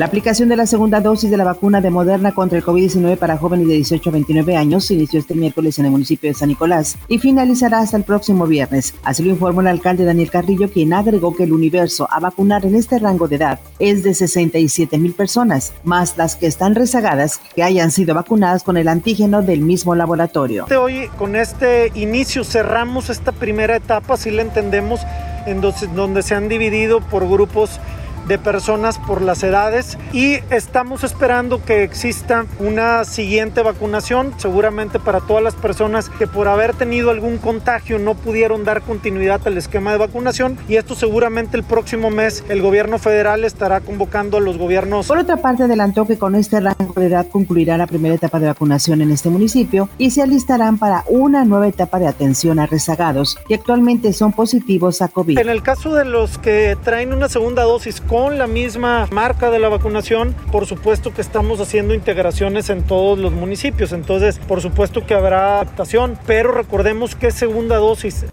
La 0.00 0.06
aplicación 0.06 0.48
de 0.48 0.56
la 0.56 0.64
segunda 0.64 1.02
dosis 1.02 1.30
de 1.30 1.36
la 1.36 1.44
vacuna 1.44 1.82
de 1.82 1.90
Moderna 1.90 2.32
contra 2.32 2.56
el 2.56 2.64
COVID-19 2.64 3.18
para 3.18 3.36
jóvenes 3.36 3.68
de 3.68 3.74
18 3.74 4.08
a 4.08 4.12
29 4.14 4.56
años 4.56 4.90
inició 4.90 5.20
este 5.20 5.34
miércoles 5.34 5.78
en 5.78 5.84
el 5.84 5.90
municipio 5.90 6.30
de 6.30 6.32
San 6.32 6.48
Nicolás 6.48 6.96
y 7.06 7.18
finalizará 7.18 7.80
hasta 7.80 7.98
el 7.98 8.04
próximo 8.04 8.46
viernes. 8.46 8.94
Así 9.02 9.22
lo 9.22 9.28
informó 9.28 9.60
el 9.60 9.66
alcalde 9.66 10.06
Daniel 10.06 10.30
Carrillo, 10.30 10.70
quien 10.70 10.94
agregó 10.94 11.36
que 11.36 11.42
el 11.42 11.52
universo 11.52 12.08
a 12.10 12.18
vacunar 12.18 12.64
en 12.64 12.76
este 12.76 12.98
rango 12.98 13.28
de 13.28 13.36
edad 13.36 13.60
es 13.78 14.02
de 14.02 14.14
67 14.14 14.96
mil 14.96 15.12
personas, 15.12 15.74
más 15.84 16.16
las 16.16 16.34
que 16.34 16.46
están 16.46 16.74
rezagadas 16.74 17.38
que 17.54 17.62
hayan 17.62 17.90
sido 17.90 18.14
vacunadas 18.14 18.62
con 18.62 18.78
el 18.78 18.88
antígeno 18.88 19.42
del 19.42 19.60
mismo 19.60 19.94
laboratorio. 19.94 20.64
Hoy 20.80 21.10
con 21.18 21.36
este 21.36 21.92
inicio 21.94 22.42
cerramos 22.44 23.10
esta 23.10 23.32
primera 23.32 23.76
etapa, 23.76 24.16
si 24.16 24.30
la 24.30 24.40
entendemos, 24.40 25.02
en 25.44 25.60
donde 25.60 26.22
se 26.22 26.34
han 26.34 26.48
dividido 26.48 27.02
por 27.02 27.28
grupos 27.28 27.78
de 28.26 28.38
personas 28.38 28.98
por 28.98 29.22
las 29.22 29.42
edades 29.42 29.98
y 30.12 30.34
estamos 30.50 31.04
esperando 31.04 31.62
que 31.64 31.82
exista 31.82 32.46
una 32.58 33.04
siguiente 33.04 33.62
vacunación, 33.62 34.32
seguramente 34.36 34.98
para 34.98 35.20
todas 35.20 35.42
las 35.42 35.54
personas 35.54 36.08
que 36.08 36.26
por 36.26 36.48
haber 36.48 36.74
tenido 36.74 37.10
algún 37.10 37.38
contagio 37.38 37.98
no 37.98 38.14
pudieron 38.14 38.64
dar 38.64 38.82
continuidad 38.82 39.40
al 39.46 39.58
esquema 39.58 39.92
de 39.92 39.98
vacunación 39.98 40.58
y 40.68 40.76
esto 40.76 40.94
seguramente 40.94 41.56
el 41.56 41.64
próximo 41.64 42.10
mes 42.10 42.44
el 42.48 42.62
gobierno 42.62 42.98
federal 42.98 43.44
estará 43.44 43.80
convocando 43.80 44.36
a 44.36 44.40
los 44.40 44.58
gobiernos. 44.58 45.06
Por 45.06 45.18
otra 45.18 45.36
parte, 45.36 45.64
adelantó 45.64 46.06
que 46.06 46.18
con 46.18 46.34
este 46.34 46.60
rango 46.60 46.94
de 46.96 47.06
edad 47.06 47.26
concluirá 47.28 47.76
la 47.76 47.86
primera 47.86 48.14
etapa 48.14 48.40
de 48.40 48.46
vacunación 48.46 49.00
en 49.02 49.10
este 49.10 49.30
municipio 49.30 49.88
y 49.98 50.10
se 50.10 50.22
alistarán 50.22 50.78
para 50.78 51.04
una 51.08 51.44
nueva 51.44 51.68
etapa 51.68 51.98
de 51.98 52.06
atención 52.06 52.58
a 52.58 52.66
rezagados 52.66 53.36
que 53.48 53.54
actualmente 53.54 54.12
son 54.12 54.32
positivos 54.32 55.02
a 55.02 55.08
COVID. 55.08 55.38
En 55.38 55.48
el 55.48 55.62
caso 55.62 55.94
de 55.94 56.04
los 56.04 56.38
que 56.38 56.76
traen 56.82 57.12
una 57.12 57.28
segunda 57.28 57.62
dosis 57.62 58.00
con 58.10 58.38
la 58.38 58.48
misma 58.48 59.06
marca 59.12 59.52
de 59.52 59.60
la 59.60 59.68
vacunación, 59.68 60.34
por 60.50 60.66
supuesto 60.66 61.14
que 61.14 61.20
estamos 61.20 61.60
haciendo 61.60 61.94
integraciones 61.94 62.68
en 62.68 62.82
todos 62.82 63.16
los 63.20 63.30
municipios, 63.30 63.92
entonces 63.92 64.40
por 64.48 64.60
supuesto 64.60 65.06
que 65.06 65.14
habrá 65.14 65.54
adaptación, 65.60 66.18
pero 66.26 66.50
recordemos 66.50 67.14
que 67.14 67.28
es 67.28 67.34
segunda 67.34 67.76
dosis. 67.76 68.24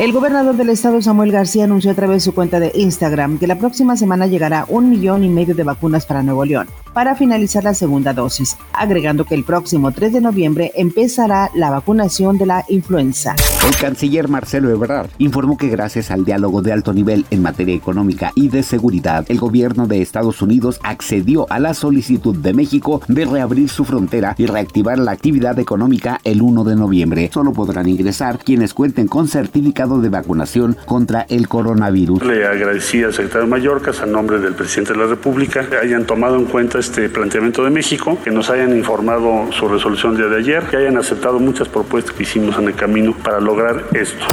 El 0.00 0.14
gobernador 0.14 0.56
del 0.56 0.70
estado 0.70 1.02
Samuel 1.02 1.30
García 1.30 1.64
anunció 1.64 1.90
a 1.90 1.94
través 1.94 2.16
de 2.16 2.20
su 2.20 2.34
cuenta 2.34 2.58
de 2.58 2.72
Instagram 2.74 3.38
que 3.38 3.46
la 3.46 3.58
próxima 3.58 3.98
semana 3.98 4.26
llegará 4.26 4.64
un 4.66 4.88
millón 4.88 5.24
y 5.24 5.28
medio 5.28 5.54
de 5.54 5.62
vacunas 5.62 6.06
para 6.06 6.22
Nuevo 6.22 6.46
León 6.46 6.68
para 6.94 7.14
finalizar 7.14 7.64
la 7.64 7.74
segunda 7.74 8.14
dosis, 8.14 8.56
agregando 8.72 9.24
que 9.24 9.34
el 9.34 9.44
próximo 9.44 9.92
3 9.92 10.14
de 10.14 10.20
noviembre 10.20 10.72
empezará 10.74 11.50
la 11.54 11.70
vacunación 11.70 12.38
de 12.38 12.46
la 12.46 12.64
influenza. 12.68 13.36
El 13.68 13.76
canciller 13.76 14.28
Marcelo 14.28 14.70
Ebrard 14.70 15.10
informó 15.18 15.56
que 15.56 15.68
gracias 15.68 16.10
al 16.10 16.24
diálogo 16.24 16.62
de 16.62 16.72
alto 16.72 16.92
nivel 16.92 17.26
en 17.30 17.42
materia 17.42 17.74
económica 17.74 18.32
y 18.34 18.48
de 18.48 18.62
seguridad, 18.62 19.24
el 19.28 19.38
gobierno 19.38 19.86
de 19.86 20.00
Estados 20.00 20.40
Unidos 20.42 20.80
accedió 20.82 21.46
a 21.50 21.58
la 21.58 21.74
solicitud 21.74 22.36
de 22.36 22.54
México 22.54 23.02
de 23.06 23.26
reabrir 23.26 23.68
su 23.68 23.84
frontera 23.84 24.34
y 24.38 24.46
reactivar 24.46 24.98
la 24.98 25.12
actividad 25.12 25.58
económica 25.58 26.20
el 26.24 26.42
1 26.42 26.64
de 26.64 26.76
noviembre. 26.76 27.30
Solo 27.32 27.52
podrán 27.52 27.88
ingresar 27.88 28.38
quienes 28.38 28.74
cuenten 28.74 29.06
con 29.06 29.28
certificado 29.28 29.89
de 29.98 30.08
vacunación 30.08 30.76
contra 30.86 31.26
el 31.28 31.48
coronavirus. 31.48 32.24
Le 32.24 32.46
agradecí 32.46 33.02
al 33.02 33.12
secretario 33.12 33.46
Mallorcas 33.46 34.00
a 34.00 34.06
nombre 34.06 34.38
del 34.38 34.54
presidente 34.54 34.92
de 34.92 34.98
la 35.00 35.06
República 35.06 35.68
que 35.68 35.76
hayan 35.76 36.04
tomado 36.04 36.36
en 36.36 36.44
cuenta 36.44 36.78
este 36.78 37.08
planteamiento 37.08 37.64
de 37.64 37.70
México, 37.70 38.18
que 38.22 38.30
nos 38.30 38.50
hayan 38.50 38.76
informado 38.76 39.50
su 39.52 39.68
resolución 39.68 40.16
día 40.16 40.26
de 40.26 40.38
ayer, 40.38 40.64
que 40.64 40.76
hayan 40.76 40.96
aceptado 40.96 41.38
muchas 41.38 41.68
propuestas 41.68 42.14
que 42.14 42.22
hicimos 42.22 42.56
en 42.58 42.68
el 42.68 42.74
camino 42.74 43.14
para 43.22 43.40
lograr 43.40 43.84
esto. 43.92 44.24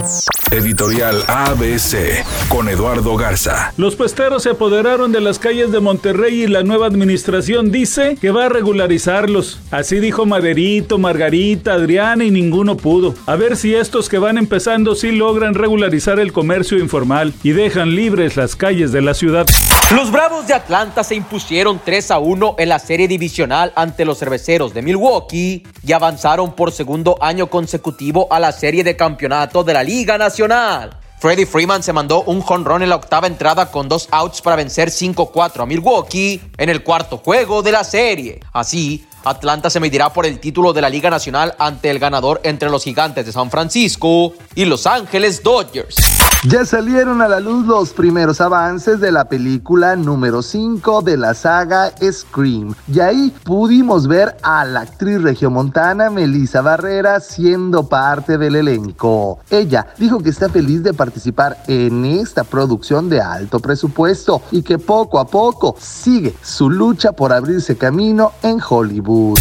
Editorial 0.52 1.24
ABC 1.28 2.24
con 2.48 2.70
Eduardo 2.70 3.18
Garza. 3.18 3.74
Los 3.76 3.98
puesteros 3.98 4.44
se 4.44 4.52
apoderaron 4.52 5.12
de 5.12 5.20
las 5.20 5.40
calles 5.40 5.74
de 5.74 5.82
Monterrey 5.82 6.44
y 6.44 6.48
la 6.48 6.64
nueva 6.64 6.88
administración 6.88 7.70
dice 7.70 8.18
que 8.20 8.32
va 8.32 8.46
a 8.46 8.50
regularizarlos. 8.50 9.60
Así 9.72 10.00
dijo 10.00 10.26
Maderito, 10.26 10.98
Margarita, 10.98 11.74
Adriana 11.74 12.24
y 12.24 12.32
ninguno 12.32 12.78
pudo. 12.78 13.14
A 13.26 13.36
ver 13.36 13.58
si 13.58 13.76
estos 13.76 14.08
que 14.08 14.20
van 14.20 14.38
empezando 14.38 14.96
sí 14.96 15.12
logran 15.38 15.54
regularizar 15.54 16.20
el 16.20 16.34
comercio 16.34 16.80
informal 16.80 17.32
y 17.44 17.52
dejan 17.52 17.94
libres 17.94 18.38
las 18.38 18.56
calles 18.56 18.92
de 18.92 19.04
la 19.04 19.14
ciudad. 19.14 19.46
Los 19.94 20.12
Bravos 20.12 20.48
de 20.48 20.56
Atlanta 20.56 21.04
se 21.04 21.14
impusieron 21.14 21.80
3 21.86 22.10
a 22.10 22.18
1 22.18 22.56
en 22.58 22.70
la 22.70 22.80
serie 22.80 23.08
divisional 23.08 23.72
ante 23.76 24.04
los 24.04 24.18
cerveceros 24.18 24.74
de 24.74 24.82
Milwaukee 24.82 25.62
y 25.86 25.92
avanzaron 25.92 26.56
por 26.56 26.72
segundo 26.72 27.18
año 27.22 27.52
consecutivo 27.52 28.28
a 28.32 28.40
la 28.40 28.52
serie 28.52 28.84
de 28.84 28.96
campeonato 28.96 29.64
de 29.64 29.74
la 29.76 29.84
Liga 29.84 30.18
Nacional. 30.18 30.98
Freddie 31.20 31.48
Freeman 31.48 31.82
se 31.82 31.94
mandó 31.94 32.22
un 32.24 32.42
jonrón 32.42 32.84
en 32.84 32.90
la 32.90 32.96
octava 32.96 33.26
entrada 33.26 33.72
con 33.72 33.90
dos 33.90 34.08
outs 34.12 34.40
para 34.42 34.56
vencer 34.56 34.90
5-4 34.90 35.64
a 35.64 35.66
Milwaukee 35.66 36.40
en 36.58 36.70
el 36.70 36.84
cuarto 36.84 37.18
juego 37.18 37.64
de 37.64 37.72
la 37.72 37.84
serie. 37.84 38.40
Así, 38.54 39.08
Atlanta 39.24 39.72
se 39.72 39.80
medirá 39.80 40.14
por 40.14 40.28
el 40.28 40.40
título 40.40 40.74
de 40.74 40.82
la 40.82 40.92
Liga 40.92 41.10
Nacional 41.10 41.56
ante 41.58 41.90
el 41.90 41.98
ganador 41.98 42.40
entre 42.44 42.70
los 42.70 42.84
Gigantes 42.84 43.26
de 43.26 43.32
San 43.32 43.50
Francisco 43.50 44.34
y 44.54 44.66
Los 44.66 44.86
Ángeles 44.86 45.42
Dodgers. 45.42 46.27
Ya 46.44 46.66
salieron 46.66 47.24
a 47.24 47.28
la 47.28 47.40
luz 47.40 47.66
los 47.66 47.94
primeros 47.94 48.42
avances 48.42 49.00
de 49.00 49.12
la 49.12 49.28
película 49.28 49.96
número 49.96 50.44
5 50.44 51.02
de 51.02 51.18
la 51.18 51.34
saga 51.34 51.92
Scream. 52.00 52.76
Y 52.88 53.00
ahí 53.00 53.34
pudimos 53.44 54.08
ver 54.08 54.38
a 54.44 54.64
la 54.64 54.82
actriz 54.82 55.20
regiomontana 55.22 56.12
Melissa 56.12 56.62
Barrera 56.62 57.20
siendo 57.22 57.90
parte 57.90 58.38
del 58.38 58.56
elenco. 58.56 59.40
Ella 59.50 59.88
dijo 59.98 60.20
que 60.20 60.30
está 60.30 60.48
feliz 60.48 60.84
de 60.84 60.94
participar 60.94 61.58
en 61.68 62.06
esta 62.06 62.44
producción 62.44 63.10
de 63.10 63.20
alto 63.20 63.60
presupuesto 63.60 64.44
y 64.52 64.62
que 64.62 64.78
poco 64.78 65.20
a 65.20 65.26
poco 65.26 65.76
sigue 65.80 66.36
su 66.44 66.70
lucha 66.70 67.14
por 67.14 67.34
abrirse 67.34 67.78
camino 67.78 68.34
en 68.44 68.60
Hollywood. 68.62 69.40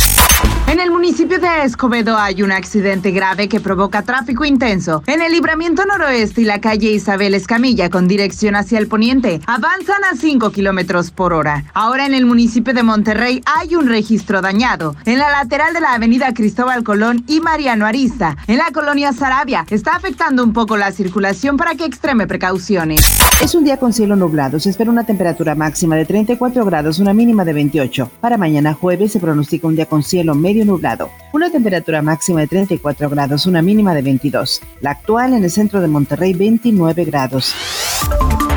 En 0.76 0.82
el 0.82 0.90
municipio 0.90 1.38
de 1.38 1.62
Escobedo 1.64 2.18
hay 2.18 2.42
un 2.42 2.52
accidente 2.52 3.10
grave 3.10 3.48
que 3.48 3.60
provoca 3.60 4.02
tráfico 4.02 4.44
intenso. 4.44 5.02
En 5.06 5.22
el 5.22 5.32
libramiento 5.32 5.86
noroeste 5.86 6.42
y 6.42 6.44
la 6.44 6.60
calle 6.60 6.90
Isabel 6.90 7.32
Escamilla 7.32 7.88
con 7.88 8.06
dirección 8.06 8.54
hacia 8.54 8.78
el 8.78 8.86
poniente 8.86 9.40
avanzan 9.46 10.04
a 10.04 10.14
5 10.14 10.52
kilómetros 10.52 11.12
por 11.12 11.32
hora. 11.32 11.64
Ahora 11.72 12.04
en 12.04 12.12
el 12.12 12.26
municipio 12.26 12.74
de 12.74 12.82
Monterrey 12.82 13.42
hay 13.46 13.74
un 13.74 13.88
registro 13.88 14.42
dañado. 14.42 14.94
En 15.06 15.18
la 15.18 15.30
lateral 15.30 15.72
de 15.72 15.80
la 15.80 15.94
avenida 15.94 16.34
Cristóbal 16.34 16.84
Colón 16.84 17.24
y 17.26 17.40
Mariano 17.40 17.86
Arista, 17.86 18.36
en 18.46 18.58
la 18.58 18.70
colonia 18.70 19.14
Sarabia, 19.14 19.64
está 19.70 19.96
afectando 19.96 20.44
un 20.44 20.52
poco 20.52 20.76
la 20.76 20.92
circulación 20.92 21.56
para 21.56 21.74
que 21.74 21.86
extreme 21.86 22.26
precauciones. 22.26 23.00
Es 23.42 23.54
un 23.54 23.64
día 23.64 23.78
con 23.78 23.94
cielo 23.94 24.14
nublado. 24.14 24.60
Se 24.60 24.68
espera 24.68 24.90
una 24.90 25.04
temperatura 25.04 25.54
máxima 25.54 25.96
de 25.96 26.04
34 26.04 26.66
grados, 26.66 26.98
una 26.98 27.14
mínima 27.14 27.46
de 27.46 27.54
28. 27.54 28.10
Para 28.20 28.36
mañana 28.36 28.74
jueves 28.74 29.12
se 29.12 29.20
pronostica 29.20 29.68
un 29.68 29.76
día 29.76 29.86
con 29.86 30.02
cielo 30.02 30.34
medio 30.34 30.65
nublado. 30.66 31.10
Una 31.32 31.50
temperatura 31.50 32.02
máxima 32.02 32.40
de 32.40 32.48
34 32.48 33.08
grados, 33.08 33.46
una 33.46 33.62
mínima 33.62 33.94
de 33.94 34.02
22. 34.02 34.60
La 34.80 34.90
actual 34.90 35.34
en 35.34 35.44
el 35.44 35.50
centro 35.50 35.80
de 35.80 35.88
Monterrey, 35.88 36.34
29 36.34 37.04
grados. 37.04 37.54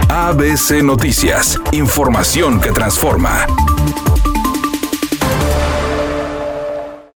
ABC 0.09 0.83
Noticias. 0.83 1.59
Información 1.71 2.59
que 2.59 2.71
transforma. 2.71 3.45